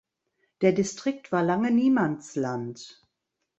Der 0.61 0.71
Distrikt 0.71 1.31
war 1.31 1.43
lange 1.43 1.69
Niemandsland. 1.69 3.05